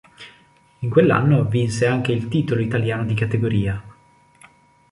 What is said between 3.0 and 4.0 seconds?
di categoria.